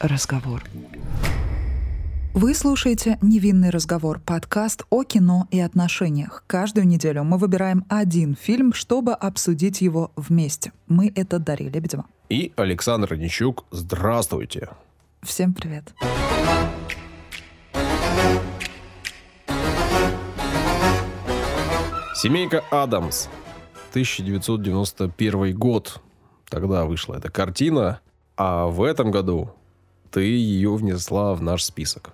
[0.00, 0.64] разговор.
[2.32, 6.44] Вы слушаете «Невинный разговор»— подкаст о кино и отношениях.
[6.46, 10.72] Каждую неделю мы выбираем один фильм, чтобы обсудить его вместе.
[10.86, 12.06] Мы— это Дарья Лебедева.
[12.28, 13.64] И Александр Онищук.
[13.72, 14.68] Здравствуйте.
[15.22, 15.92] Всем привет.
[22.14, 23.26] Семейка Адамс.
[23.90, 26.00] 1991 год.
[26.48, 28.00] Тогда вышла эта картина.
[28.36, 29.50] А в этом году
[30.10, 32.12] ты ее внесла в наш список.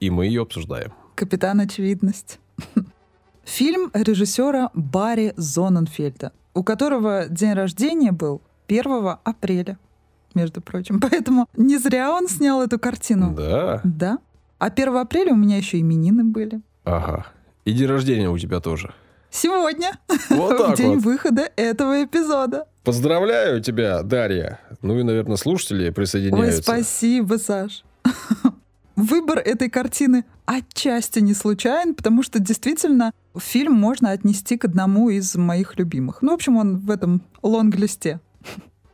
[0.00, 0.92] И мы ее обсуждаем.
[1.14, 2.38] Капитан Очевидность.
[3.44, 9.78] Фильм режиссера Барри Зоненфельда, у которого день рождения был 1 апреля,
[10.34, 11.00] между прочим.
[11.10, 13.34] Поэтому не зря он снял эту картину.
[13.34, 13.80] Да?
[13.84, 14.18] Да.
[14.58, 16.60] А 1 апреля у меня еще именины были.
[16.84, 17.26] Ага.
[17.64, 18.94] И день рождения у тебя тоже.
[19.30, 19.98] Сегодня,
[20.30, 21.04] Вот в день вот.
[21.04, 22.66] выхода этого эпизода.
[22.84, 24.60] Поздравляю тебя, Дарья.
[24.82, 26.62] Ну и, наверное, слушатели Ой, присоединяются.
[26.62, 27.84] спасибо, Саш.
[28.96, 35.36] Выбор этой картины отчасти не случайен, потому что действительно фильм можно отнести к одному из
[35.36, 36.22] моих любимых.
[36.22, 38.20] Ну, в общем, он в этом лонг-листе.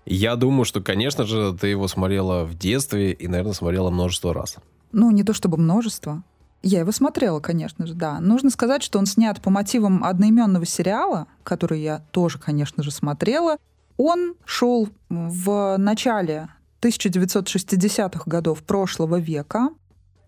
[0.05, 4.57] Я думаю, что, конечно же, ты его смотрела в детстве и, наверное, смотрела множество раз.
[4.93, 6.23] Ну, не то чтобы множество.
[6.67, 8.21] Я его смотрела, конечно же, да.
[8.21, 13.59] Нужно сказать, что он снят по мотивам одноименного сериала, который я тоже, конечно же, смотрела.
[13.99, 16.49] Он шел в начале
[16.81, 19.69] 1960-х годов прошлого века.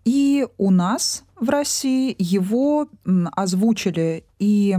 [0.05, 2.87] И у нас в России его
[3.35, 4.77] озвучили и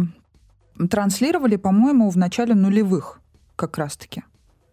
[0.89, 3.21] транслировали, по-моему, в начале нулевых
[3.57, 4.23] как раз-таки.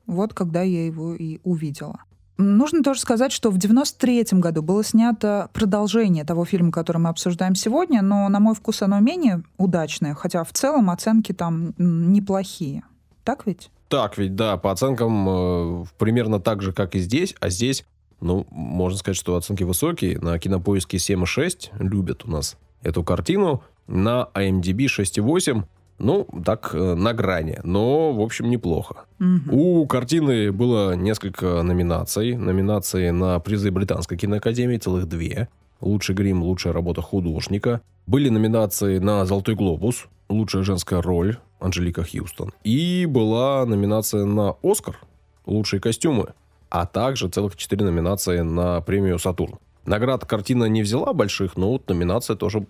[0.06, 2.04] Вот когда я его и увидела.
[2.38, 7.56] Нужно тоже сказать, что в 93 году было снято продолжение того фильма, который мы обсуждаем
[7.56, 12.84] сегодня, но, на мой вкус, оно менее удачное, хотя в целом оценки там неплохие.
[13.24, 13.70] Так ведь?
[13.88, 17.86] Так ведь, да, по оценкам э, примерно так же, как и здесь, а здесь,
[18.20, 20.20] ну, можно сказать, что оценки высокие.
[20.20, 23.64] На кинопоиске 7,6 любят у нас эту картину.
[23.88, 25.64] На IMDb 6,8.
[25.98, 27.60] Ну, так, э, на грани.
[27.64, 29.06] Но, в общем, неплохо.
[29.20, 29.54] Мгм.
[29.54, 32.36] У картины было несколько номинаций.
[32.36, 35.48] Номинации на призы Британской киноакадемии, целых две.
[35.82, 37.82] Лучший грим, лучшая работа художника.
[38.08, 42.52] Были номинации на «Золотой глобус», лучшая женская роль Анжелика Хьюстон.
[42.64, 45.00] И была номинация на «Оскар»,
[45.46, 46.34] лучшие костюмы.
[46.70, 49.56] А также целых четыре номинации на премию «Сатурн».
[49.86, 52.66] Наград картина не взяла больших, но вот номинация тоже,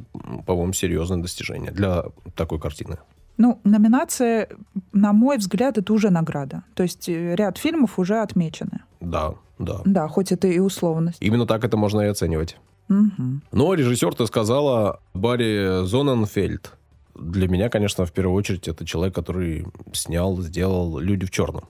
[0.46, 2.06] по-моему, серьезное достижение для
[2.36, 2.98] такой картины.
[3.38, 4.48] Ну, номинация,
[4.94, 6.64] на мой взгляд, это уже награда.
[6.74, 8.82] То есть э, ряд фильмов уже отмечены.
[9.02, 9.82] Да, да.
[9.86, 11.18] Да, хоть это и условность.
[11.22, 12.58] Именно так это можно и оценивать.
[12.88, 13.42] Мгм.
[13.52, 16.74] Но режиссер, ты сказала, Барри Зоненфельд.
[17.16, 21.64] Для меня, конечно, в первую очередь, это человек, который снял, сделал «Люди в черном».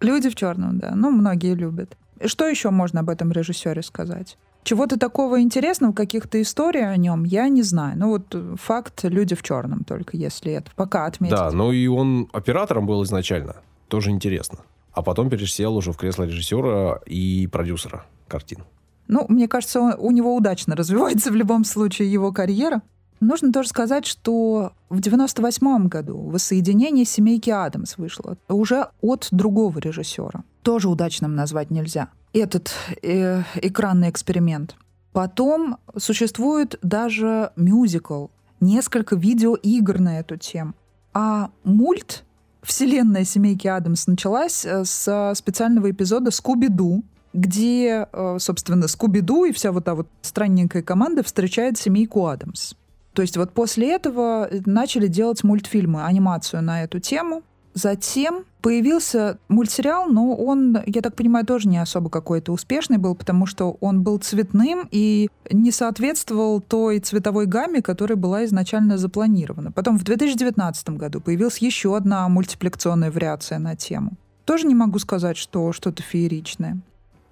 [0.00, 0.94] Люди в черном, да.
[0.94, 1.96] Ну, многие любят.
[2.24, 4.38] Что еще можно об этом режиссере сказать?
[4.66, 7.96] Чего-то такого интересного, каких-то историй о нем, я не знаю.
[7.96, 11.36] Ну вот э, факт «Люди в черном» только, если это пока отметить.
[11.36, 13.54] Да, ну и он оператором был изначально.
[13.86, 14.58] Тоже интересно.
[14.92, 18.64] А потом пересел уже в кресло режиссера и продюсера картин.
[19.06, 22.82] Ну, мне кажется, он- у него удачно развивается в любом случае его карьера.
[23.20, 30.42] Нужно тоже сказать, что в 98 году «Воссоединение семейки Адамс» вышло уже от другого режиссера.
[30.62, 32.08] Тоже удачным назвать нельзя.
[32.36, 34.76] Этот э, экранный эксперимент.
[35.14, 38.26] Потом существует даже мюзикл,
[38.60, 40.74] несколько видеоигр на эту тему.
[41.14, 42.24] А мульт
[42.60, 49.72] «Вселенная семейки Адамс» началась э, с специального эпизода «Скуби-Ду», где, э, собственно, Скуби-Ду и вся
[49.72, 52.74] вот та вот странненькая команда встречает семейку Адамс.
[53.14, 57.42] То есть вот после этого начали делать мультфильмы, анимацию на эту тему.
[57.72, 63.46] Затем появился мультсериал, но он, я так понимаю, тоже не особо какой-то успешный был, потому
[63.46, 69.70] что он был цветным и не соответствовал той цветовой гамме, которая была изначально запланирована.
[69.70, 74.14] Потом в 2019 году появилась еще одна мультипликационная вариация на тему.
[74.44, 76.80] Тоже не могу сказать, что что-то фееричное.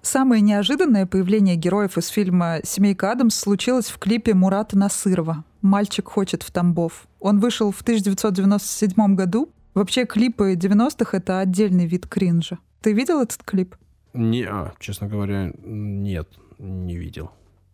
[0.01, 6.43] Самое неожиданное появление героев из фильма «Семейка Адамс» случилось в клипе Мурата Насырова «Мальчик хочет
[6.43, 7.07] в Тамбов».
[7.19, 9.49] Он вышел в 1997 году.
[9.75, 12.57] Вообще клипы 90-х— это отдельный вид кринжа.
[12.81, 13.75] Ты видел этот клип?
[14.13, 17.31] Не, а, честно говоря, нет, не видел.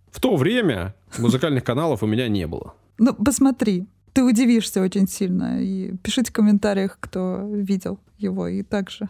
[0.10, 2.74] В то время музыкальных каналов у меня не было.
[2.98, 3.86] Ну, посмотри.
[4.14, 5.62] Ты удивишься очень сильно.
[5.62, 9.08] И пишите в комментариях, кто видел его и также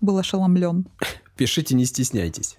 [0.00, 0.86] был ошеломлен.
[1.36, 2.58] Пишите, не стесняйтесь.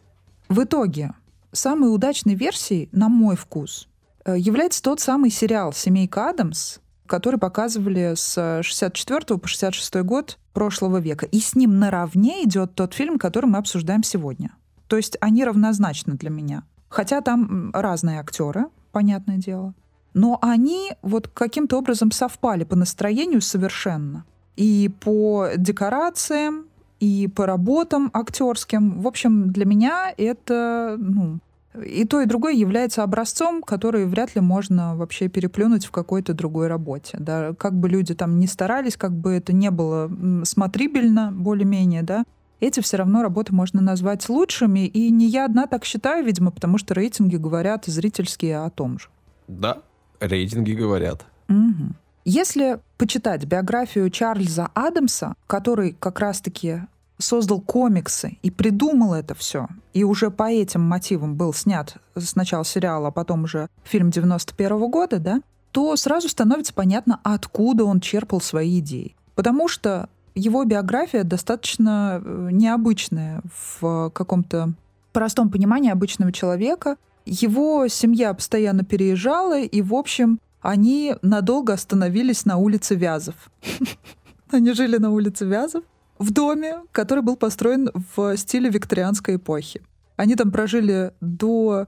[0.49, 1.13] В итоге,
[1.53, 3.87] самой удачной версией, на мой вкус,
[4.25, 6.80] э, является тот самый сериал «Семейка Адамс»,
[7.11, 11.25] который показывали с 64 по 66 год прошлого века.
[11.25, 14.51] И с ним наравне идет тот фильм, который мы обсуждаем сегодня.
[14.87, 16.63] То есть они равнозначны для меня.
[16.87, 19.73] Хотя там разные актеры, понятное дело.
[20.13, 24.23] Но они вот каким-то образом совпали по настроению совершенно.
[24.55, 26.67] И по декорациям,
[27.01, 29.01] и по работам актерским.
[29.01, 31.39] В общем, для меня это, ну,
[31.73, 36.67] и то, и другое является образцом, который вряд ли можно вообще переплюнуть в какой-то другой
[36.67, 37.17] работе.
[37.19, 37.53] Да?
[37.53, 40.11] Как бы люди там не старались, как бы это не было
[40.43, 42.25] смотрибельно более-менее, да,
[42.59, 44.85] эти все равно работы можно назвать лучшими.
[44.85, 49.07] И не я одна так считаю, видимо, потому что рейтинги говорят зрительские о том же.
[49.47, 49.79] Да,
[50.19, 51.25] рейтинги говорят.
[51.49, 51.95] Угу.
[52.23, 56.81] Если почитать биографию Чарльза Адамса, который как раз-таки
[57.21, 63.05] создал комиксы и придумал это все, и уже по этим мотивам был снят сначала сериал,
[63.05, 65.41] а потом уже фильм 91 -го года, да,
[65.71, 69.15] то сразу становится понятно, откуда он черпал свои идеи.
[69.35, 73.41] Потому что его биография достаточно э, необычная
[73.79, 74.73] в каком-то
[75.13, 76.97] простом понимании обычного человека.
[77.25, 83.35] Его семья постоянно переезжала, и, в общем, они надолго остановились на улице Вязов.
[84.51, 85.83] Они жили на улице Вязов
[86.21, 89.81] в доме, который был построен в стиле викторианской эпохи.
[90.15, 91.87] Они там прожили до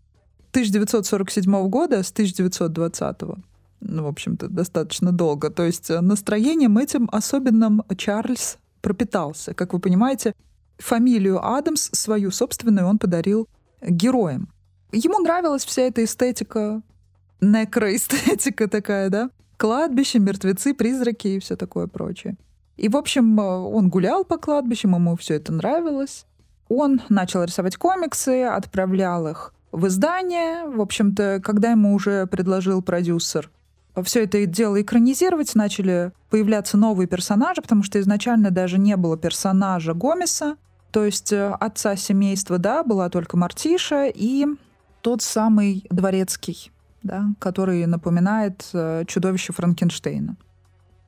[0.52, 3.22] 1947 года, с 1920
[3.86, 5.50] ну, в общем-то, достаточно долго.
[5.50, 9.54] То есть э, настроением этим особенным Чарльз пропитался.
[9.54, 10.34] Как вы понимаете,
[10.78, 13.50] фамилию Адамс, свою собственную, он подарил
[13.82, 14.48] героям.
[14.94, 16.82] Ему нравилась вся эта эстетика,
[17.42, 19.30] некроэстетика такая, да?
[19.58, 22.38] Кладбище, мертвецы, призраки и все такое прочее.
[22.78, 26.26] И, в общем, э, он гулял по кладбищам, ему все это нравилось.
[26.70, 30.68] Он начал рисовать комиксы, отправлял их в издание.
[30.68, 33.50] В общем-то, когда ему уже предложил продюсер
[34.02, 39.94] все это дело экранизировать, начали появляться новые персонажи, потому что изначально даже не было персонажа
[39.94, 40.58] Гомеса,
[40.92, 44.48] то есть э, отца семейства, да, была только Мартиша и
[45.02, 46.72] тот самый дворецкий,
[47.04, 50.38] да, который напоминает э, чудовище Франкенштейна.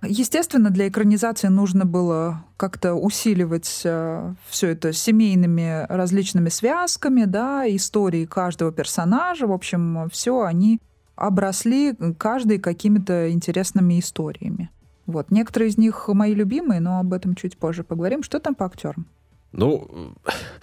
[0.01, 8.25] Естественно, для экранизации нужно было как-то усиливать э, все это семейными различными связками, да, истории
[8.25, 9.47] каждого персонажа.
[9.47, 10.79] В общем, все они
[11.15, 14.69] обросли каждый какими-то интересными историями.
[15.05, 15.31] Вот.
[15.31, 18.23] Некоторые из них мои любимые, но об этом чуть позже поговорим.
[18.23, 19.07] Что там по актерам?
[19.51, 20.13] Ну,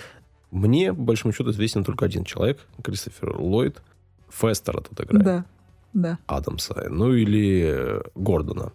[0.51, 3.83] мне, по большому счету, известен только один человек, Кристофер Ллойд.
[4.31, 5.25] Фестера тут играет.
[5.25, 5.45] Да,
[5.93, 6.19] да.
[6.27, 6.87] Адамса.
[6.91, 8.73] Ну, или Гордона.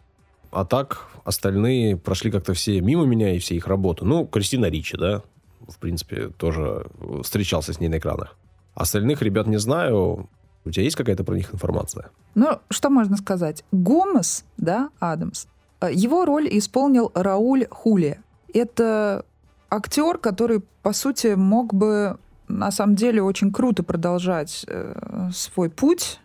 [0.51, 4.05] А так, остальные прошли как-то все мимо меня и все их работы.
[4.05, 5.23] Ну, Кристина Ричи, да,
[5.67, 6.87] в принципе, тоже
[7.23, 8.35] встречался с ней на экранах.
[8.73, 10.29] Остальных ребят не знаю.
[10.63, 12.09] У тебя есть какая-то про них информация?
[12.35, 13.63] Ну, что можно сказать?
[13.71, 15.47] Гомес, да, Адамс,
[15.81, 18.19] э, его роль исполнил Рауль Хули.
[18.53, 19.25] Это
[19.69, 22.17] актер, который, по сути, мог бы
[22.47, 26.19] на самом деле очень круто продолжать э, свой путь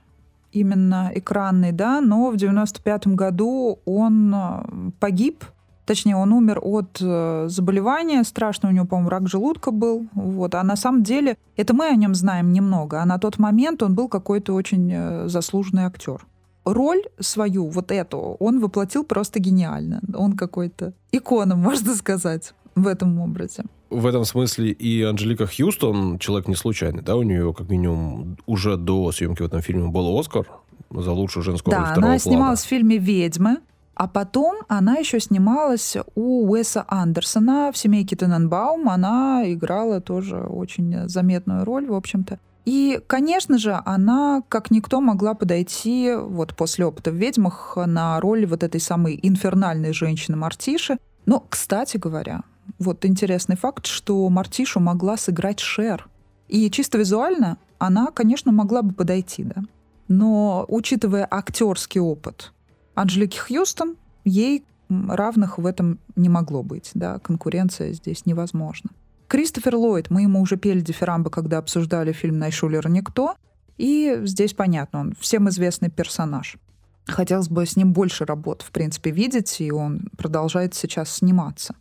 [0.52, 5.44] именно экранный, да, но в 95 году он э, погиб,
[5.86, 10.62] точнее, он умер от э, заболевания, страшно у него, по-моему, рак желудка был, вот, а
[10.62, 14.08] на самом деле это мы о нем знаем немного, а на тот момент он был
[14.08, 16.24] какой-то очень э, заслуженный актер.
[16.64, 20.00] Роль свою, вот эту, он воплотил просто гениально.
[20.14, 26.48] Он какой-то икона, можно сказать, в этом образе в этом смысле и Анжелика Хьюстон человек
[26.48, 30.46] не случайный, да, у нее как минимум уже до съемки в этом фильме был Оскар
[30.90, 33.58] за лучшую женскую да, роль второго она снималась в фильме «Ведьмы»,
[33.94, 38.88] а потом она еще снималась у Уэса Андерсона в «Семейке Тененбаум».
[38.88, 42.38] Она играла тоже очень заметную роль, в общем-то.
[42.64, 48.46] И, конечно же, она, как никто, могла подойти вот после опыта в «Ведьмах» на роль
[48.46, 50.98] вот этой самой инфернальной женщины Мартиши.
[51.26, 52.42] Но, кстати говоря,
[52.78, 56.08] вот интересный факт, что Мартишу могла сыграть Шер.
[56.48, 59.62] И чисто визуально она, конечно, могла бы подойти, да.
[60.08, 62.52] Но, учитывая актерский опыт
[62.94, 68.90] Анжелики Хьюстон, ей равных в этом не могло быть, да, конкуренция здесь невозможна.
[69.28, 73.36] Кристофер Ллойд, мы ему уже пели дифирамбы, когда обсуждали фильм «Найшулер никто»,
[73.78, 76.58] и здесь понятно, он всем известный персонаж.
[77.06, 81.74] Хотелось бы с ним больше работ, в принципе, видеть, и он продолжает сейчас сниматься.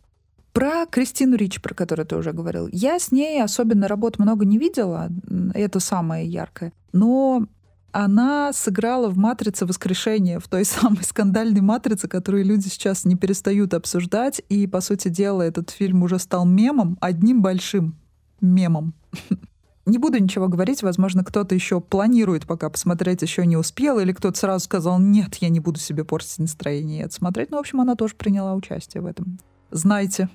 [0.52, 2.68] Про Кристину Рич, про которую ты уже говорил.
[2.70, 5.08] Я с ней особенно работ много не видела,
[5.54, 6.72] это самое яркое.
[6.92, 7.46] Но
[7.92, 13.74] она сыграла в «Матрице воскрешения», в той самой скандальной «Матрице», которую люди сейчас не перестают
[13.74, 14.42] обсуждать.
[14.48, 17.96] И, по сути дела, этот фильм уже стал мемом, одним большим
[18.40, 18.94] мемом.
[19.84, 24.38] Не буду ничего говорить, возможно, кто-то еще планирует пока посмотреть, еще не успел, или кто-то
[24.38, 27.50] сразу сказал, нет, я не буду себе портить настроение и это смотреть.
[27.50, 29.40] Ну, в общем, она тоже приняла участие в этом.
[29.72, 30.28] Знайте,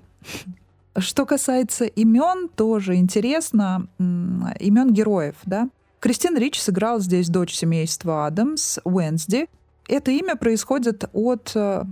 [0.98, 3.88] Что касается имен, тоже интересно.
[4.00, 5.70] Имен героев, да?
[6.00, 9.48] Кристин Рич сыграл здесь дочь семейства Адамс, Уэнсди.
[9.88, 11.84] Это имя происходит от э,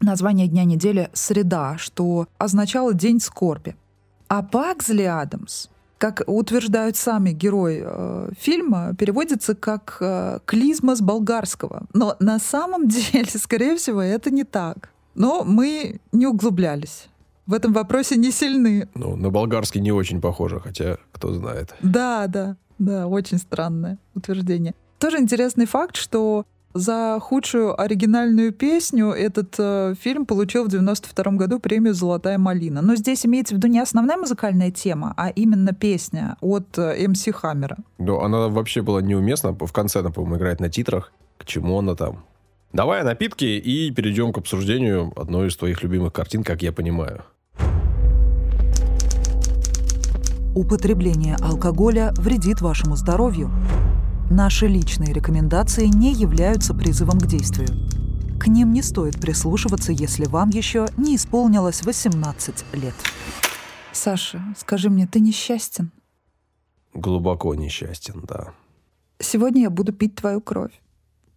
[0.00, 3.76] названия дня недели «Среда», что означало «день скорби».
[4.28, 11.86] А Паксли Адамс, как утверждают сами герои э, фильма, переводится как э, «клизма с болгарского».
[11.92, 14.90] Но на самом деле, скорее всего, это не так.
[15.14, 17.08] Но мы не углублялись.
[17.46, 18.88] В этом вопросе не сильны.
[18.94, 21.74] Ну, на болгарский не очень похоже, хотя кто знает.
[21.82, 24.74] Да, да, да, очень странное утверждение.
[24.98, 31.60] Тоже интересный факт, что за худшую оригинальную песню этот э, фильм получил в 92 году
[31.60, 32.82] премию «Золотая малина».
[32.82, 37.26] Но здесь имеется в виду не основная музыкальная тема, а именно песня от э, МС
[37.32, 37.76] Хаммера.
[37.98, 39.52] Ну, она вообще была неуместна.
[39.52, 41.12] В конце она, по-моему, играет на титрах.
[41.38, 42.24] К чему она там?
[42.72, 47.22] Давай напитки и перейдем к обсуждению одной из твоих любимых картин, как я понимаю.
[50.54, 53.50] Употребление алкоголя вредит вашему здоровью.
[54.30, 57.68] Наши личные рекомендации не являются призывом к действию.
[58.38, 62.94] К ним не стоит прислушиваться, если вам еще не исполнилось 18 лет.
[63.90, 65.90] Саша, скажи мне, ты несчастен?
[66.92, 68.52] Глубоко несчастен, да.
[69.18, 70.80] Сегодня я буду пить твою кровь.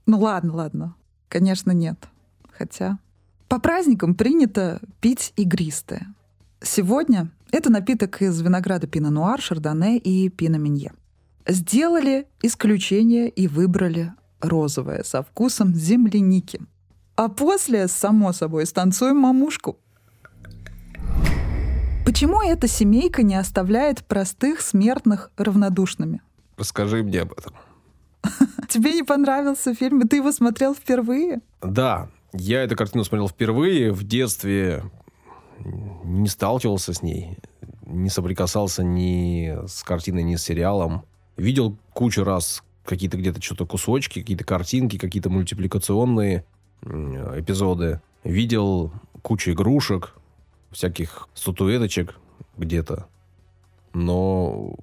[0.05, 0.95] Ну ладно, ладно.
[1.27, 2.07] Конечно, нет.
[2.51, 2.99] Хотя
[3.47, 6.13] по праздникам принято пить игристое.
[6.61, 10.91] Сегодня это напиток из винограда пино-нуар, шардоне и пино-минье
[11.47, 16.59] сделали исключение и выбрали розовое со вкусом земляники.
[17.15, 19.79] А после, само собой, станцуем мамушку.
[22.05, 26.21] Почему эта семейка не оставляет простых смертных равнодушными?
[26.57, 27.53] Расскажи мне об этом.
[28.69, 31.41] Тебе не понравился фильм, и ты его смотрел впервые?
[31.61, 33.91] Да, я эту картину смотрел впервые.
[33.91, 34.83] В детстве
[35.63, 37.37] не сталкивался с ней,
[37.85, 41.03] не соприкасался ни с картиной, ни с сериалом.
[41.35, 46.45] Видел кучу раз какие-то где-то что-то кусочки, какие-то картинки, какие-то мультипликационные
[46.83, 48.01] эпизоды.
[48.23, 50.15] Видел кучу игрушек,
[50.71, 52.15] всяких статуэточек
[52.57, 53.07] где-то.
[53.93, 54.75] Но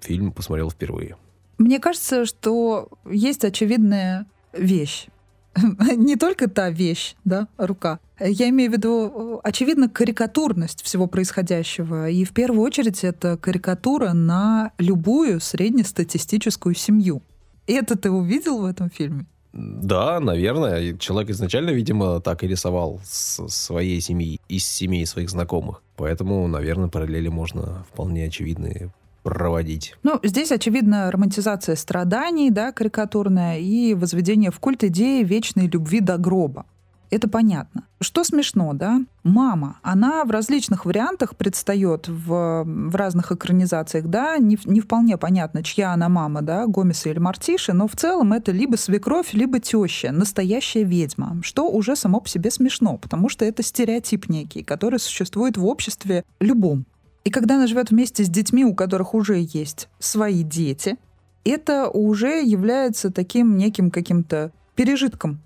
[0.00, 1.16] фильм посмотрел впервые.
[1.58, 5.06] Мне кажется, что есть очевидная вещь.
[5.96, 7.98] не только та вещь, да, рука.
[8.20, 12.08] Я имею в виду, очевидно, карикатурность всего происходящего.
[12.08, 17.22] И в первую очередь это карикатура на любую среднестатистическую семью.
[17.66, 19.26] Это ты увидел в этом фильме?
[19.52, 20.96] Да, наверное.
[20.96, 25.82] Человек изначально, видимо, так и рисовал с своей семьи, из семей своих знакомых.
[25.96, 29.94] Поэтому, наверное, параллели можно вполне очевидные проводить.
[30.02, 36.18] Ну, здесь, очевидно, романтизация страданий, да, карикатурная, и возведение в культ идеи вечной любви до
[36.18, 36.66] гроба.
[37.12, 37.84] Это понятно.
[38.00, 39.02] Что смешно, да?
[39.22, 45.62] Мама, она в различных вариантах предстает в, в разных экранизациях, да, не, не вполне понятно,
[45.62, 50.10] чья она мама, да, Гомеса или Мартиши, но в целом это либо свекровь, либо теща,
[50.10, 55.58] настоящая ведьма, что уже само по себе смешно, потому что это стереотип некий, который существует
[55.58, 56.86] в обществе любом.
[57.24, 60.96] И когда она живет вместе с детьми, у которых уже есть свои дети,
[61.44, 65.40] это уже является таким неким каким-то пережитком.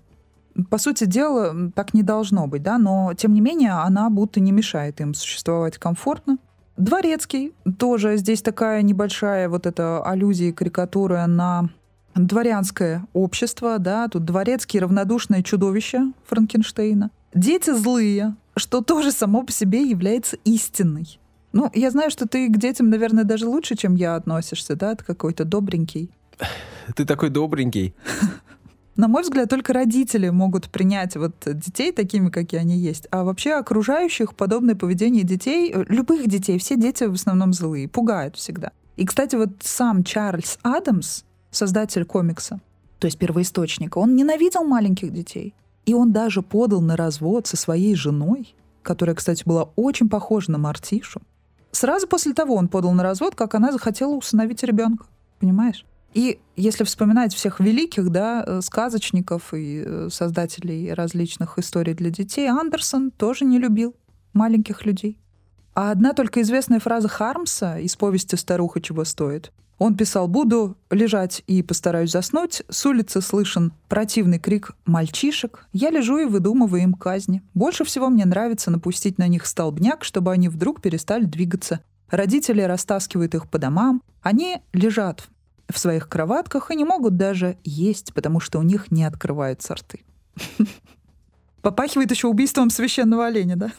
[0.69, 4.51] По сути дела, так не должно быть, да, но тем не менее она будто не
[4.51, 6.39] мешает им существовать комфортно.
[6.77, 11.69] Дворецкий тоже здесь такая небольшая вот эта аллюзия, карикатура на
[12.15, 17.11] дворянское общество, да, тут дворецкие равнодушное чудовище Франкенштейна.
[17.33, 21.19] Дети злые, что тоже само по себе является истинной.
[21.57, 24.93] Ну, я знаю, что ты к детям, наверное, даже лучше, чем я относишься, да?
[24.93, 26.11] Ты какой-то добренький.
[26.95, 27.95] Ты такой добренький.
[28.95, 33.07] На мой взгляд, только родители могут принять вот детей такими, какие они есть.
[33.09, 38.69] А вообще окружающих подобное поведение детей, любых детей, все дети в основном злые, пугают всегда.
[38.95, 42.61] И, кстати, вот сам Чарльз Адамс, создатель комикса,
[42.99, 45.55] то есть первоисточника, он ненавидел маленьких детей.
[45.87, 50.59] И он даже подал на развод со своей женой, которая, кстати, была очень похожа на
[50.59, 51.19] Мартишу.
[51.71, 55.05] Сразу после того он подал на развод, как она захотела усыновить ребенка.
[55.39, 55.85] Понимаешь?
[56.13, 62.47] И если вспоминать всех великих, да, э, сказочников и э, создателей различных историй для детей,
[62.49, 63.95] Андерсон тоже не любил
[64.33, 65.19] маленьких людей.
[65.75, 71.43] А одна только известная фраза Хармса из повести «Старуха чего стоит» Он писал, буду лежать
[71.45, 72.63] и постараюсь заснуть.
[72.67, 75.67] С улицы слышен противный крик мальчишек.
[75.71, 77.43] Я лежу и выдумываю им казни.
[77.53, 81.81] Больше всего мне нравится напустить на них столбняк, чтобы они вдруг перестали двигаться.
[82.09, 84.01] Родители растаскивают их по домам.
[84.21, 85.27] Они лежат
[85.69, 89.99] в своих кроватках и не могут даже есть, потому что у них не открываются рты.
[91.61, 93.71] Попахивает еще убийством священного оленя, да?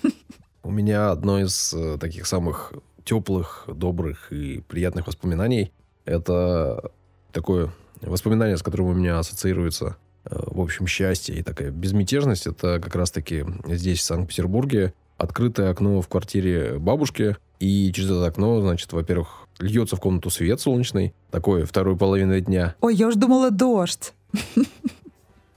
[0.63, 2.75] У меня одно из э, таких самых
[3.05, 5.73] теплых, добрых и приятных воспоминаний–
[6.09, 6.91] это
[7.33, 12.47] такое воспоминание, с которым у меня ассоциируется, э, в общем, счастье и такая безмятежность.
[12.47, 18.61] Это как раз-таки здесь, в Санкт-Петербурге, открытое окно в квартире бабушки, и через это окно,
[18.61, 22.77] значит, во-первых, льется в комнату свет солнечный, такой второй половины дня.
[22.81, 24.15] Ой, я уж думала дождь.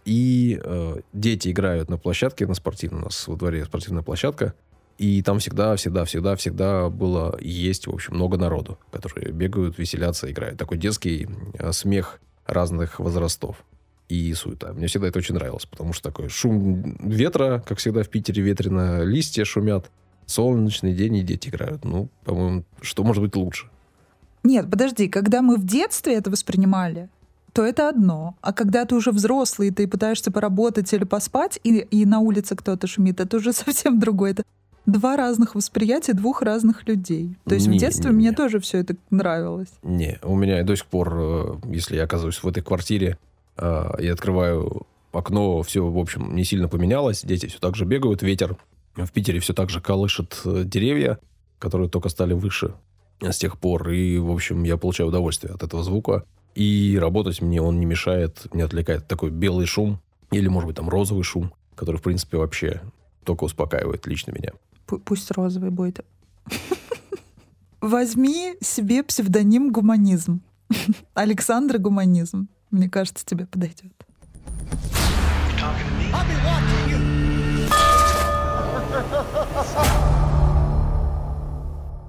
[0.04, 4.56] И э, дети играют на площадке, на спортивной, у нас во дворе спортивная площадка.
[5.02, 10.32] И там всегда, всегда, всегда, всегда было есть, в общем, много народу, которые бегают, веселятся,
[10.32, 10.60] играют.
[10.60, 11.28] Такой детский
[11.58, 13.56] э, смех разных возрастов
[14.10, 14.74] и суета.
[14.74, 19.02] Мне всегда это очень нравилось, потому что такой шум ветра, как всегда в Питере ветрено,
[19.02, 19.90] листья шумят,
[20.28, 21.84] солнечный день и дети играют.
[21.84, 23.70] Ну, по-моему, что может быть лучше?
[24.44, 27.10] Нет, подожди, когда мы в детстве это воспринимали,
[27.54, 28.36] то это одно.
[28.42, 32.86] А когда ты уже взрослый, ты пытаешься поработать или поспать, и, и на улице кто-то
[32.86, 34.32] шумит, это уже совсем другое.
[34.32, 34.44] Это
[34.86, 37.36] два разных восприятия двух разных людей.
[37.46, 38.36] То есть Не, в детстве не, мне не.
[38.36, 39.70] тоже все это нравилось.
[39.84, 43.18] Не, у меня до сих пор, э, если я оказываюсь в этой квартире
[43.58, 47.24] э, и открываю окно, все, в общем, не сильно поменялось.
[47.24, 48.58] Дети все так же бегают, ветер
[48.96, 51.20] в Питере все так же колышет э, деревья,
[51.60, 52.74] которые только стали выше
[53.22, 53.90] с тех пор.
[53.90, 56.26] И, в общем, я получаю удовольствие от этого звука.
[56.56, 60.90] И работать мне он не мешает, не отвлекает такой белый шум или, может быть, там
[60.90, 62.82] розовый шум, который, в принципе, вообще
[63.24, 64.52] только успокаивает лично меня.
[64.92, 66.06] Пу- Пусть розовый будет.
[67.80, 70.42] Возьми себе псевдоним гуманизм.
[71.14, 72.50] Александр Гуманизм.
[72.72, 73.94] Мне кажется, тебе подойдет.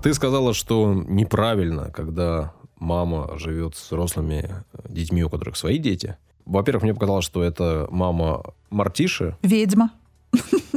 [0.03, 6.17] Ты сказала, что неправильно, когда мама живет с взрослыми э, детьми, у которых свои дети.
[6.45, 9.37] Во-первых, мне показалось, что это мама Мартиши.
[9.43, 9.93] Ведьма.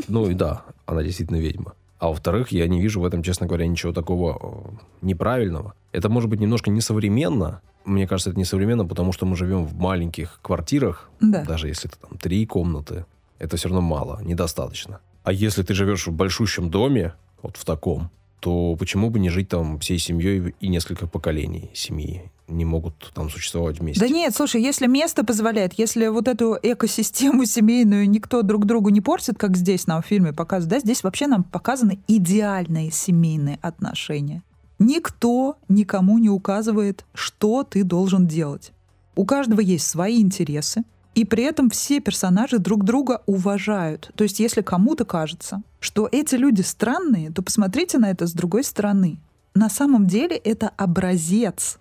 [0.07, 1.73] Ну и да, она действительно ведьма.
[1.97, 5.73] А во-вторых, я не вижу в этом, честно говоря, ничего такого э, неправильного.
[5.91, 7.61] Это может быть немножко несовременно.
[7.85, 11.09] Мне кажется, это несовременно, потому что мы живем в маленьких квартирах.
[11.21, 11.45] Да.
[11.45, 13.05] Даже если это там три комнаты,
[13.39, 14.99] это все равно мало, недостаточно.
[15.23, 18.11] А если ты живешь в большущем доме, вот в таком,
[18.45, 23.31] то почему бы не жить там всей семьей и несколько поколений семьи не могут там
[23.31, 23.99] существовать вместе?
[23.99, 29.01] Да нет, слушай, если место позволяет, если вот эту экосистему семейную никто друг другу не
[29.01, 34.43] портит, как здесь нам в фильме показывают, да, здесь вообще нам показаны идеальные семейные отношения.
[34.77, 38.73] Никто никому не указывает, что ты должен делать.
[39.15, 40.83] У каждого есть свои интересы,
[41.15, 44.11] и при этом все персонажи друг друга уважают.
[44.15, 48.63] То есть если кому-то кажется, что эти люди странные, то посмотрите на это с другой
[48.65, 49.17] стороны.
[49.53, 51.79] На самом деле это образец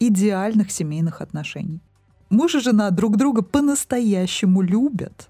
[0.00, 1.80] идеальных семейных отношений.
[2.30, 5.28] Муж и жена друг друга по-настоящему любят.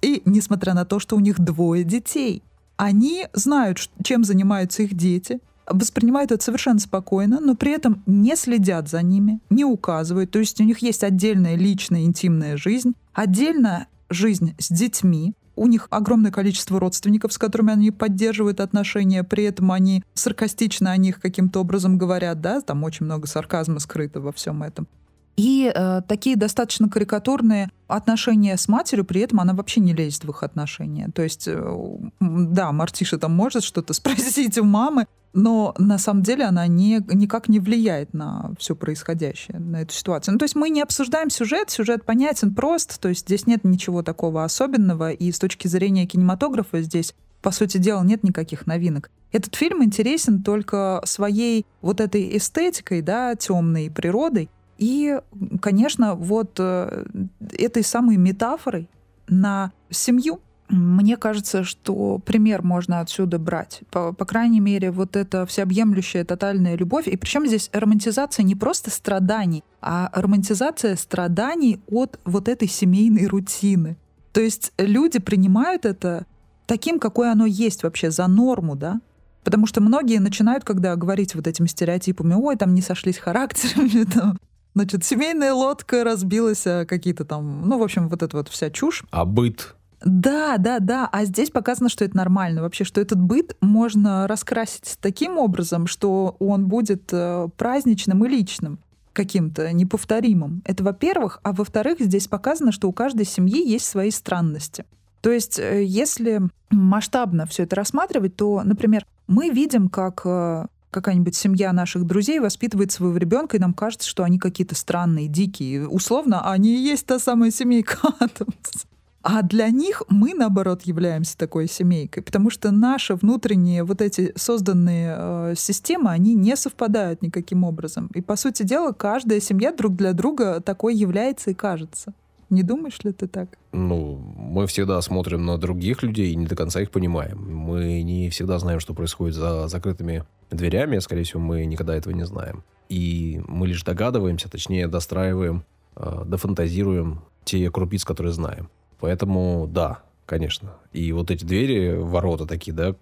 [0.00, 2.44] И несмотря на то, что у них двое детей,
[2.76, 8.88] они знают, чем занимаются их дети, воспринимают это совершенно спокойно, но при этом не следят
[8.88, 10.30] за ними, не указывают.
[10.30, 15.86] То есть у них есть отдельная личная интимная жизнь, отдельно жизнь с детьми, у них
[15.90, 21.60] огромное количество родственников, с которыми они поддерживают отношения, при этом они саркастично о них каким-то
[21.60, 24.88] образом говорят, да, там очень много сарказма скрыто во всем этом.
[25.36, 30.30] И э, такие достаточно карикатурные отношения с матерью, при этом она вообще не лезет в
[30.30, 31.08] их отношения.
[31.14, 36.44] То есть, э, да, Мартиша там может что-то спросить у мамы, но на самом деле
[36.44, 40.34] она не, никак не влияет на все происходящее, на эту ситуацию.
[40.34, 44.02] Ну, то есть мы не обсуждаем сюжет, сюжет понятен прост, то есть здесь нет ничего
[44.02, 49.10] такого особенного, и с точки зрения кинематографа здесь, по сути дела, нет никаких новинок.
[49.32, 55.20] Этот фильм интересен только своей вот этой эстетикой, да, темной природой, и,
[55.60, 57.04] конечно, вот э,
[57.52, 58.88] этой самой метафорой
[59.28, 63.82] на семью, мне кажется, что пример можно отсюда брать.
[63.90, 67.06] По, по крайней мере, вот эта всеобъемлющая тотальная любовь.
[67.06, 73.96] И причем здесь романтизация не просто страданий, а романтизация страданий от вот этой семейной рутины.
[74.32, 76.26] То есть люди принимают это
[76.66, 79.00] таким, какое оно есть вообще, за норму, да?
[79.44, 84.38] Потому что многие начинают, когда говорить вот этими стереотипами, ой, там не сошлись характерами, там,
[84.74, 89.04] значит, семейная лодка разбилась, а какие-то там, ну, в общем, вот эта вот вся чушь.
[89.10, 89.74] А быт?
[90.04, 91.08] Да, да, да.
[91.10, 92.62] А здесь показано, что это нормально.
[92.62, 98.78] Вообще, что этот быт можно раскрасить таким образом, что он будет э, праздничным и личным
[99.14, 100.62] каким-то неповторимым.
[100.66, 101.40] Это во-первых.
[101.42, 104.84] А во-вторых, здесь показано, что у каждой семьи есть свои странности.
[105.22, 111.34] То есть, э, если масштабно все это рассматривать, то, например, мы видим, как э, какая-нибудь
[111.34, 115.88] семья наших друзей воспитывает своего ребенка, и нам кажется, что они какие-то странные, дикие.
[115.88, 118.86] Условно, они и есть та самая семейка Адамс.
[119.22, 125.16] А для них мы, наоборот, являемся такой семейкой, потому что наши внутренние вот эти созданные
[125.18, 128.10] э, системы, они не совпадают никаким образом.
[128.14, 132.12] И, по сути дела, каждая семья друг для друга такой является и кажется.
[132.50, 133.48] Не думаешь ли ты так?
[133.72, 137.38] Ну, мы всегда смотрим на других людей и не до конца их понимаем.
[137.52, 140.98] Мы не всегда знаем, что происходит за закрытыми дверями.
[140.98, 142.64] Скорее всего, мы никогда этого не знаем.
[142.88, 145.64] И мы лишь догадываемся, точнее, достраиваем,
[145.96, 148.70] э, дофантазируем те крупицы, которые знаем.
[149.00, 150.74] Поэтому, да, конечно.
[150.92, 152.94] И вот эти двери, ворота такие, да,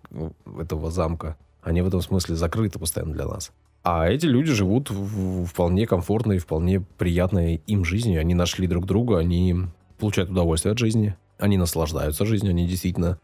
[0.59, 3.53] этого замка, они в этом смысле закрыты постоянно для нас.
[3.83, 8.21] А эти люди живут в вполне комфортной, вполне приятной им жизнью.
[8.21, 9.57] Они нашли друг друга, они
[9.99, 13.19] получают удовольствие от жизни, они наслаждаются жизнью, они действительно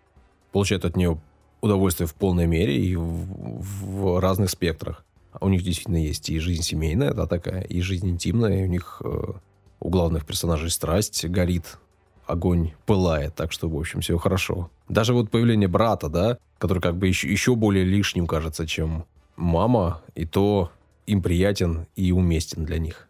[0.51, 1.21] получают от нее
[1.61, 5.05] удовольствие в полной мере и в, в разных спектрах.
[5.33, 8.66] А у них действительно есть и жизнь семейная, да, такая, и жизнь интимная, и у
[8.66, 9.33] них э,
[9.81, 11.79] у главных персонажей страсть горит
[12.27, 14.71] огонь пылает, так что, в общем, все хорошо.
[14.88, 19.07] Даже вот появление брата, да, который как бы еще, еще более лишним кажется, чем
[19.38, 20.70] мама, и то
[21.07, 23.09] им приятен и уместен для них.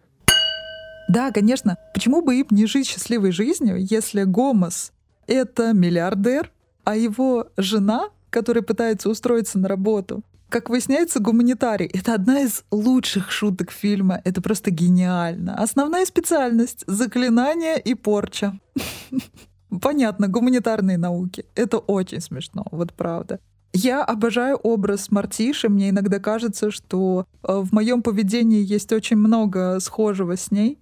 [1.08, 1.78] Да, конечно.
[1.94, 4.92] Почему бы им не жить счастливой жизнью, если Гомос—
[5.26, 6.52] это миллиардер,
[6.84, 13.30] а его жена, которая пытается устроиться на работу, как выясняется, гуманитарий— это одна из лучших
[13.30, 14.22] шуток фильма.
[14.24, 15.54] Это просто гениально.
[15.54, 18.58] Основная специальность— заклинание и порча.
[19.82, 21.44] Понятно, гуманитарные науки.
[21.54, 23.40] Это очень смешно, вот правда.
[23.80, 25.68] Я обожаю образ Мартиши.
[25.68, 30.78] Мне иногда кажется, что э, в моем поведении есть очень много схожего с ней.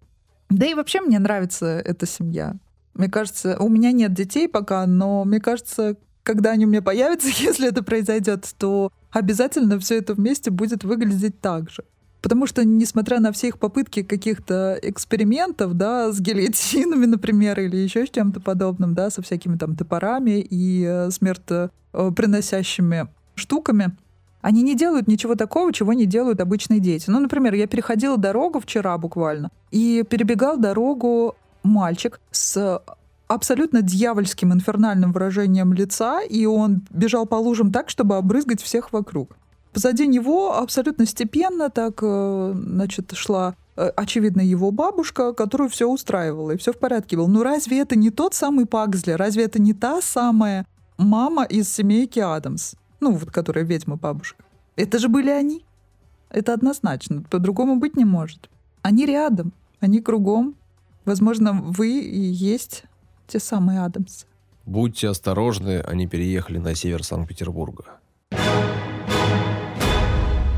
[0.48, 2.54] Да и вообще мне нравится эта семья.
[2.94, 7.28] Мне кажется, у меня нет детей пока, но мне кажется, когда они у меня появятся,
[7.38, 11.84] если это произойдет, то обязательно все это вместе будет выглядеть так же.
[12.22, 18.06] Потому что, несмотря на все их попытки каких-то экспериментов, да, с гильотинами, например, или еще
[18.06, 23.96] с чем-то подобным, да, со всякими там топорами и э, смертоприносящими штуками,
[24.40, 27.10] они не делают ничего такого, чего не делают обычные дети.
[27.10, 32.80] Ну, например, я переходила дорогу вчера буквально, и перебегал дорогу мальчик с
[33.28, 39.36] абсолютно дьявольским инфернальным выражением лица, и он бежал по лужам так, чтобы обрызгать всех вокруг.
[39.76, 46.52] Позади него абсолютно степенно так, э, значит, шла э, очевидно, его бабушка, которую все устраивала,
[46.52, 47.26] и все в порядке было.
[47.26, 49.10] Ну разве это не тот самый Паксли?
[49.12, 50.64] Разве это не та самая
[50.96, 52.76] мама из семейки Адамс?
[53.00, 54.44] Ну, вот которая ведьма бабушка.
[54.76, 55.62] Это же были они.
[56.30, 57.22] Это однозначно.
[57.30, 58.48] По-другому быть не может.
[58.80, 60.54] Они рядом, они кругом.
[61.04, 62.84] Возможно, вы и есть
[63.26, 64.24] те самые Адамсы.
[64.64, 67.84] Будьте осторожны, они переехали на север Санкт-Петербурга.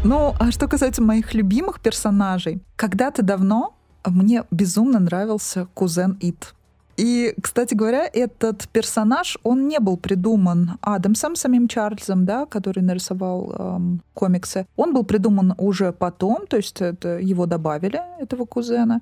[0.04, 3.74] Ну, а что касается моих любимых персонажей, когда-то давно
[4.06, 6.54] мне безумно нравился кузен Ит.
[6.96, 13.52] И, кстати говоря, этот персонаж, он не был придуман Адамсом, самим Чарльзом, да, который нарисовал
[13.52, 14.66] эм, комиксы.
[14.76, 19.00] Он был придуман уже потом, то есть это его добавили, этого кузена.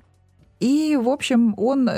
[0.59, 1.89] И, в общем, он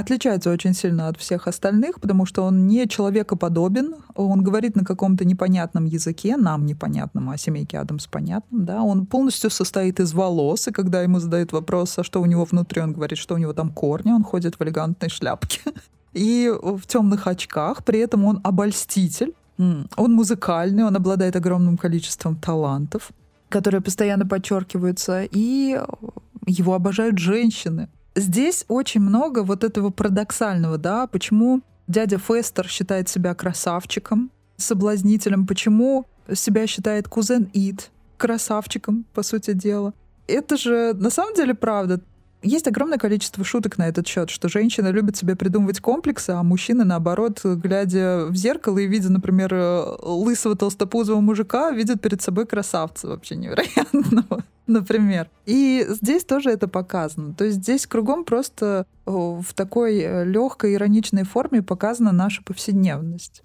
[0.00, 5.24] отличается очень сильно от всех остальных, потому что он не человекоподобен, он говорит на каком-то
[5.24, 10.72] непонятном языке, нам непонятном, а семейке Адамс понятном, да, он полностью состоит из волос, и
[10.72, 13.70] когда ему задают вопрос, а что у него внутри, он говорит, что у него там
[13.70, 15.60] корни, он ходит в элегантной шляпке
[16.12, 23.12] и в темных очках, при этом он обольститель, он музыкальный, он обладает огромным количеством талантов,
[23.48, 25.80] которые постоянно подчеркиваются, и
[26.46, 27.88] его обожают женщины.
[28.16, 36.06] Здесь очень много вот этого парадоксального, да, почему дядя Фестер считает себя красавчиком, соблазнителем, почему
[36.32, 39.92] себя считает кузен Ид красавчиком, по сути дела.
[40.26, 42.00] Это же на самом деле правда.
[42.42, 46.84] Есть огромное количество шуток на этот счет, что женщина любит себе придумывать комплексы, а мужчины,
[46.84, 49.54] наоборот, глядя в зеркало и видя, например,
[50.00, 55.30] лысого толстопузого мужика, видят перед собой красавца вообще невероятного например.
[55.44, 57.34] И здесь тоже это показано.
[57.34, 63.42] То есть здесь кругом просто в такой э, легкой, ироничной форме показана наша повседневность.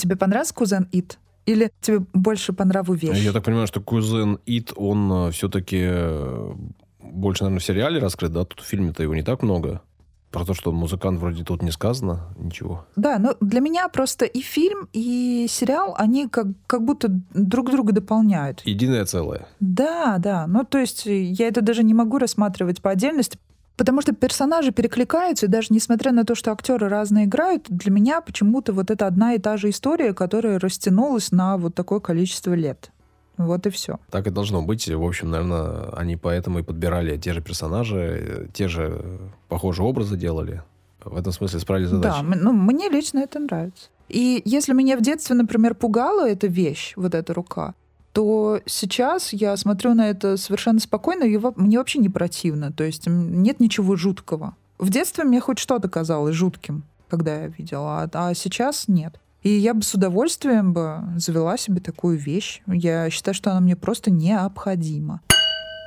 [0.00, 1.18] Тебе понравился кузен Ит?
[1.46, 3.18] Или тебе больше по нраву вещь?
[3.18, 6.52] Я так понимаю, что кузен Ит, он э, все-таки э,
[7.00, 8.44] больше, наверное, в сериале раскрыт, да?
[8.44, 9.82] Тут в фильме-то его не так много.
[10.30, 12.84] Про то, что он музыкант, вроде тут не сказано ничего.
[12.96, 17.92] Да, но для меня просто и фильм, и сериал, они как, как будто друг друга
[17.92, 18.60] дополняют.
[18.66, 19.46] Единое целое.
[19.60, 20.46] Да, да.
[20.46, 23.38] Ну, то есть я это даже не могу рассматривать по отдельности,
[23.78, 28.20] потому что персонажи перекликаются, и даже несмотря на то, что актеры разные играют, для меня
[28.20, 32.90] почему-то вот это одна и та же история, которая растянулась на вот такое количество лет.
[33.38, 33.98] Вот и все.
[34.10, 34.88] Так и должно быть.
[34.88, 40.62] В общем, наверное, они поэтому и подбирали те же персонажи, те же похожие образы делали.
[41.04, 42.20] В этом смысле справились задачи.
[42.20, 43.88] Да, ну, мне лично это нравится.
[44.08, 47.74] И если меня в детстве, например, пугала эта вещь, вот эта рука,
[48.12, 52.72] то сейчас я смотрю на это совершенно спокойно, и мне вообще не противно.
[52.72, 54.56] То есть нет ничего жуткого.
[54.78, 59.20] В детстве мне хоть что-то казалось жутким, когда я видела, а, а сейчас нет.
[59.42, 62.62] И я бы с удовольствием бы завела себе такую вещь.
[62.66, 65.20] Я считаю, что она мне просто необходима.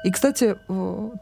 [0.03, 0.55] И, кстати,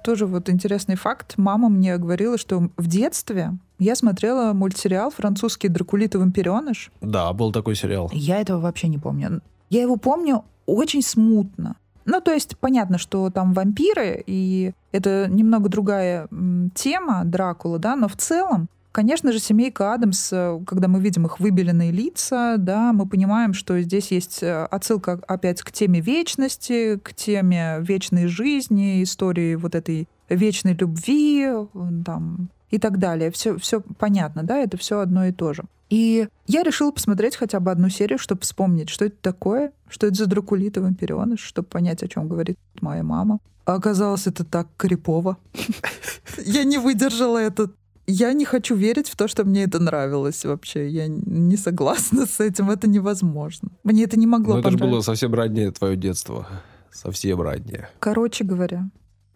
[0.03, 1.33] тоже вот интересный факт.
[1.37, 6.91] Мама мне говорила, что в детстве я смотрела мультсериал французский «Дракулит и вампиреныш».
[7.01, 8.09] Да, был такой сериал.
[8.13, 9.41] Я этого вообще не помню.
[9.69, 11.75] Я его помню очень смутно.
[12.05, 16.27] Ну, то есть понятно, что там вампиры, и это немного другая
[16.73, 21.39] тема Дракула, да, но в целом, конечно же, семейка Адамс, э, когда мы видим их
[21.39, 27.13] выбеленные лица, да, мы понимаем, что здесь есть э, отсылка опять к теме вечности, к
[27.13, 31.65] теме вечной жизни, истории вот этой вечной любви, э,
[32.05, 33.31] там, и так далее.
[33.31, 35.63] Все, все понятно, да, это все одно и то же.
[35.89, 40.17] И я решила посмотреть хотя бы одну серию, чтобы вспомнить, что это такое, что это
[40.17, 43.39] за дракулит и вампиреныш, чтобы понять, о чем говорит моя мама.
[43.65, 45.37] Оказалось, это так крипово.
[46.45, 47.71] Я не выдержала это.
[48.11, 50.89] Я не хочу верить в то, что мне это нравилось вообще.
[50.89, 52.71] Я не согласна с этим.
[52.71, 53.69] Это невозможно.
[53.83, 56.47] Мне это не могло Но это же было совсем раннее твое детство.
[56.91, 57.87] Совсем раннее.
[57.99, 58.89] Короче говоря,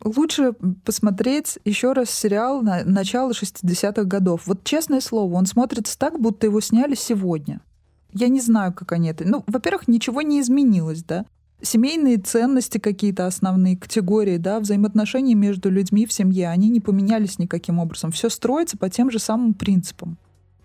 [0.03, 4.47] лучше посмотреть еще раз сериал на начала 60-х годов.
[4.47, 7.61] Вот честное слово, он смотрится так, будто его сняли сегодня.
[8.11, 9.23] Я не знаю, как они это...
[9.23, 11.27] Ну, во-первых, ничего не изменилось, да.
[11.65, 17.79] Семейные ценности какие-то основные категории, да, взаимоотношения между людьми в семье, они не поменялись никаким
[17.79, 18.11] образом.
[18.11, 20.17] Все строится по тем же самым принципам.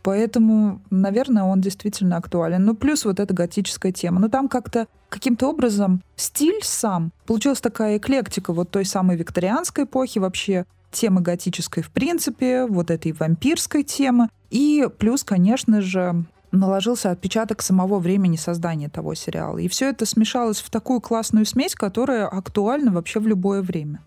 [0.02, 2.64] Поэтому, наверное, он действительно актуален.
[2.64, 4.20] Ну, плюс вот эта готическая тема.
[4.20, 10.18] Но там как-то каким-то образом стиль сам, получилась такая эклектика вот той самой викторианской эпохи
[10.18, 14.30] вообще, темы готической в принципе, вот этой вампирской темы.
[14.50, 19.58] И плюс, конечно же, наложился отпечаток самого времени создания того сериала.
[19.58, 24.00] И все это смешалось в такую классную смесь, которая актуальна вообще в любое время.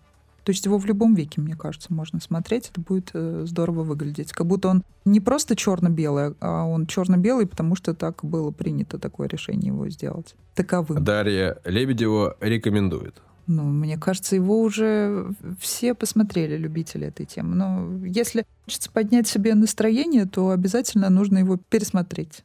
[0.44, 4.32] То есть его в любом веке, мне кажется, можно смотреть, это будет э, здорово выглядеть.
[4.32, 9.28] Как будто он не просто черно-белый, а он черно-белый, потому что так было принято такое
[9.28, 10.34] решение его сделать.
[10.56, 11.04] Таковым.
[11.04, 13.22] Дарья Лебедева рекомендует.
[13.46, 17.54] Ну, мне кажется, его уже все посмотрели, любители этой темы.
[17.54, 22.44] Но если хочется поднять себе настроение, то обязательно нужно его пересмотреть.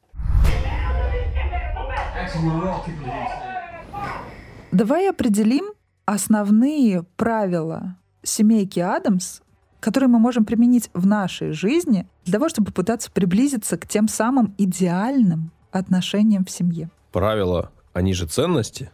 [4.72, 5.66] Давай определим
[6.06, 9.42] основные правила семейки Адамс,
[9.80, 14.54] которые мы можем применить в нашей жизни для того, чтобы попытаться приблизиться к тем самым
[14.58, 16.90] идеальным отношениям в семье.
[17.12, 18.90] Правила, они же ценности.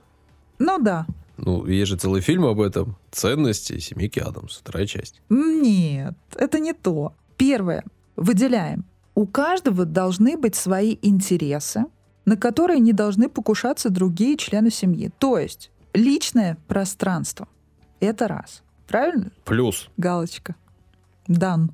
[0.59, 1.05] Ну да,
[1.37, 2.95] Ну, есть же целый фильм об этом.
[3.11, 4.57] Ценности семейки Адамс.
[4.59, 5.21] Вторая часть.
[5.29, 7.13] Нет, это не то.
[7.37, 7.83] Первое.
[8.15, 8.85] Выделяем.
[9.15, 11.85] У каждого должны быть свои интересы,
[12.25, 15.11] на которые не должны покушаться другие члены семьи.
[15.19, 17.47] То есть личное пространство.
[17.99, 18.63] Это раз.
[18.87, 19.31] Правильно?
[19.45, 19.89] Плюс.
[19.97, 20.55] Галочка.
[21.27, 21.71] Дан.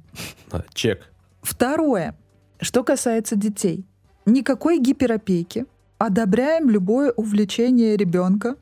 [0.51, 1.11] А, чек.
[1.41, 2.17] Второе.
[2.61, 3.85] Что касается детей.
[4.25, 5.65] Никакой гиперопеки.
[5.97, 8.55] Одобряем любое увлечение ребенка,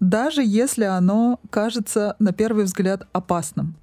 [0.00, 3.74] даже если оно кажется на первый взгляд опасным.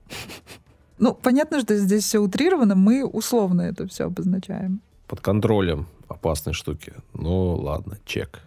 [0.98, 4.82] Ну, понятно, что здесь все утрировано, мы условно это все обозначаем.
[5.08, 6.94] Под контролем опасной штуки.
[7.14, 8.42] Ну, ладно, чек.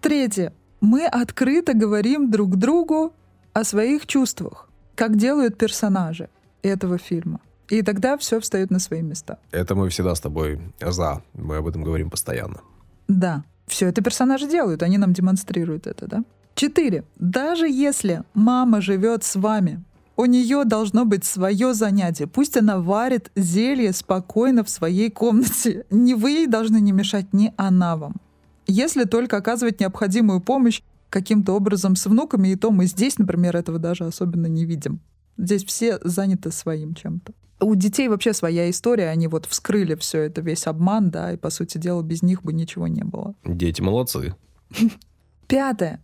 [0.00, 0.52] Третье.
[0.80, 3.12] Мы открыто говорим друг другу
[3.52, 6.28] о своих чувствах, как делают персонажи
[6.62, 7.40] этого фильма.
[7.68, 9.38] И тогда все встает на свои места.
[9.50, 11.22] Это мы всегда с тобой за.
[11.34, 12.60] Мы об этом говорим постоянно.
[13.08, 16.24] Да, все это персонажи делают, они нам демонстрируют это, да?
[16.58, 17.04] Четыре.
[17.20, 19.84] Даже если мама живет с вами,
[20.16, 22.26] у нее должно быть свое занятие.
[22.26, 25.86] Пусть она варит зелье спокойно в своей комнате.
[25.90, 28.16] Ни вы ей должны не мешать, ни она вам.
[28.66, 33.78] Если только оказывать необходимую помощь каким-то образом с внуками, и то мы здесь, например, этого
[33.78, 34.98] даже особенно не видим.
[35.36, 37.34] Здесь все заняты своим чем-то.
[37.60, 41.50] У детей вообще своя история, они вот вскрыли все это, весь обман, да, и, по
[41.50, 43.36] сути дела, без них бы ничего не было.
[43.44, 44.34] Дети молодцы.
[45.46, 46.02] Пятое.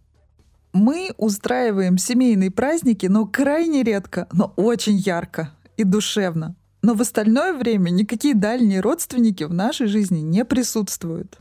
[0.75, 6.57] Мы устраиваем семейные праздники, но крайне редко, но очень ярко и душевно.
[6.83, 11.39] Но в остальное время никакие дальние родственники в нашей жизни не присутствуют.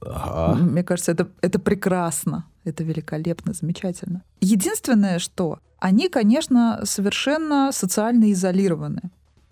[0.00, 0.58] Ага.
[0.58, 4.22] Мне кажется, это, это прекрасно, это великолепно, замечательно.
[4.40, 9.02] Единственное, что они, конечно, совершенно социально изолированы.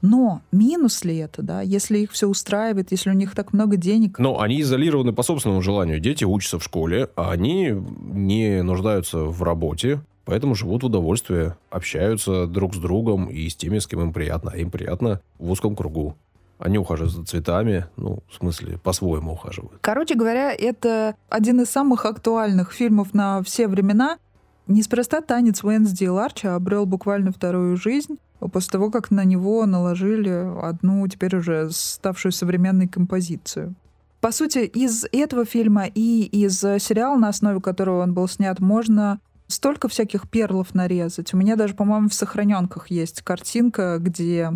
[0.02, 4.18] Но минус ли это, да, если их все устраивает, если у них так много денег?
[4.18, 6.00] Но они изолированы по собственному желанию.
[6.00, 12.46] Дети учатся в школе, а они не нуждаются в работе, поэтому живут в удовольствии, общаются
[12.46, 14.52] друг с другом и с теми, с кем им приятно.
[14.54, 16.16] А им приятно в узком кругу.
[16.58, 19.78] Они ухаживают за цветами, ну, в смысле, по-своему ухаживают.
[19.80, 24.18] Короче говоря, это один из самых актуальных фильмов на все времена.
[24.66, 30.30] Неспроста танец Уэнсди и Ларча обрел буквально вторую жизнь после того, как на него наложили
[30.62, 33.74] одну теперь уже ставшую современной композицию.
[34.20, 39.20] По сути, из этого фильма и из сериала, на основе которого он был снят, можно
[39.46, 41.32] столько всяких перлов нарезать.
[41.34, 44.52] У меня даже, по-моему, в сохраненках есть картинка, где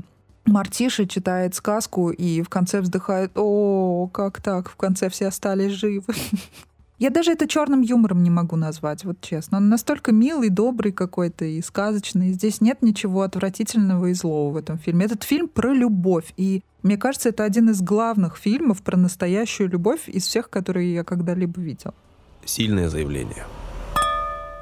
[0.47, 6.05] Мартиша читает сказку и в конце вздыхает, о, как так, в конце все остались живы.
[6.99, 9.59] Я даже это черным юмором не могу назвать, вот честно.
[9.59, 12.33] Он настолько милый, добрый какой-то и сказочный.
[12.33, 15.07] Здесь нет ничего отвратительного и злого в этом фильме.
[15.07, 16.33] Этот фильм про любовь.
[16.37, 21.03] И мне кажется, это один из главных фильмов про настоящую любовь из всех, которые я
[21.03, 21.95] когда-либо видел.
[22.45, 23.45] Сильное заявление.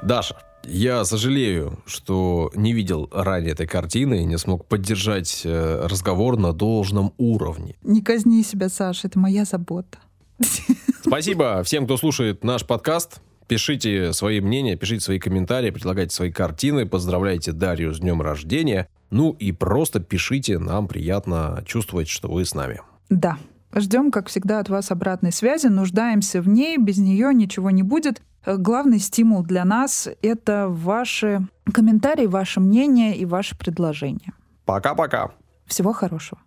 [0.01, 6.37] Даша, я сожалею, что не видел ранее этой картины и не смог поддержать э, разговор
[6.37, 7.75] на должном уровне.
[7.83, 9.99] Не казни себя, Саша, это моя забота.
[11.05, 13.21] Спасибо всем, кто слушает наш подкаст.
[13.47, 18.87] Пишите свои мнения, пишите свои комментарии, предлагайте свои картины, поздравляйте Дарью с днем рождения.
[19.09, 22.81] Ну и просто пишите, нам приятно чувствовать, что вы с нами.
[23.09, 23.37] Да.
[23.75, 28.21] Ждем, как всегда, от вас обратной связи, нуждаемся в ней, без нее ничего не будет.
[28.45, 31.41] Э, главный стимул для нас— это ваши
[31.73, 34.31] комментарии, ваше мнение и ваши предложения.
[34.65, 35.31] Пока-пока.
[35.65, 36.39] Всего хорошего.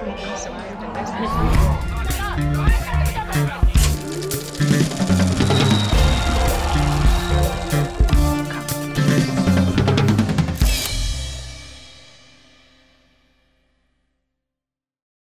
[0.00, 0.57] Thank.
[1.18, 1.54] Christmas.